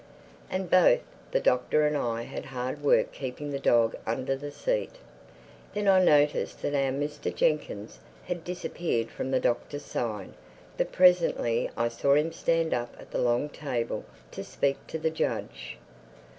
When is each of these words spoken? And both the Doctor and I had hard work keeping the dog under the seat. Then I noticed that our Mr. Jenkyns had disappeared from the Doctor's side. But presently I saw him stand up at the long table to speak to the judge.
And 0.49 0.67
both 0.67 1.01
the 1.29 1.39
Doctor 1.39 1.85
and 1.85 1.95
I 1.95 2.23
had 2.23 2.45
hard 2.45 2.81
work 2.81 3.11
keeping 3.11 3.51
the 3.51 3.59
dog 3.59 3.95
under 4.07 4.35
the 4.35 4.49
seat. 4.49 4.95
Then 5.75 5.87
I 5.87 6.03
noticed 6.03 6.63
that 6.63 6.73
our 6.73 6.89
Mr. 6.91 7.31
Jenkyns 7.31 7.99
had 8.25 8.43
disappeared 8.43 9.11
from 9.11 9.29
the 9.29 9.39
Doctor's 9.39 9.85
side. 9.85 10.31
But 10.75 10.91
presently 10.91 11.69
I 11.77 11.87
saw 11.89 12.15
him 12.15 12.31
stand 12.31 12.73
up 12.73 12.95
at 12.99 13.11
the 13.11 13.19
long 13.21 13.47
table 13.49 14.03
to 14.31 14.43
speak 14.43 14.87
to 14.87 14.97
the 14.97 15.11
judge. 15.11 15.77